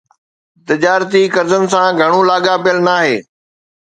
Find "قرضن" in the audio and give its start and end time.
1.35-1.63